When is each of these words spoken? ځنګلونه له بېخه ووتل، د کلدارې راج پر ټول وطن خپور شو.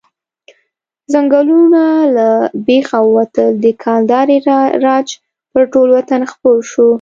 ځنګلونه 1.11 1.83
له 2.15 2.29
بېخه 2.67 2.99
ووتل، 3.03 3.49
د 3.63 3.65
کلدارې 3.83 4.37
راج 4.85 5.07
پر 5.51 5.63
ټول 5.73 5.87
وطن 5.97 6.21
خپور 6.31 6.59
شو. 6.71 6.87